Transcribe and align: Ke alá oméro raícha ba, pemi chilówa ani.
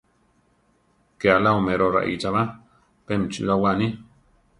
Ke 1.23 1.27
alá 1.33 1.51
oméro 1.61 1.85
raícha 1.95 2.31
ba, 2.37 2.41
pemi 3.07 3.29
chilówa 3.35 3.67
ani. 3.75 3.87